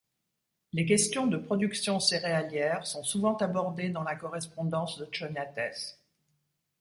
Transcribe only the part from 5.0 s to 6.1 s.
Choniatès.